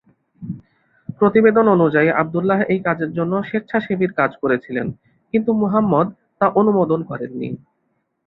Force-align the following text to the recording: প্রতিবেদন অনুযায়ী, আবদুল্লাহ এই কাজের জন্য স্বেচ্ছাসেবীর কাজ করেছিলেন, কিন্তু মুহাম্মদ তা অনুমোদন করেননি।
প্রতিবেদন 1.19 1.65
অনুযায়ী, 1.67 2.09
আবদুল্লাহ 2.21 2.59
এই 2.73 2.79
কাজের 2.79 3.11
জন্য 3.13 3.33
স্বেচ্ছাসেবীর 3.43 4.11
কাজ 4.13 4.31
করেছিলেন, 4.41 4.87
কিন্তু 5.33 5.51
মুহাম্মদ 5.53 6.07
তা 6.41 6.45
অনুমোদন 6.61 6.99
করেননি। 7.03 7.49